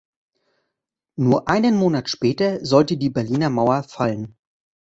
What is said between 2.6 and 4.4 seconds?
sollte die Berliner Mauer fallen.